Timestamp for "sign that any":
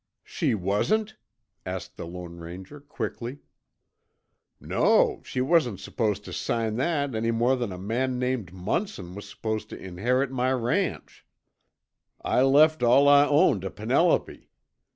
6.33-7.29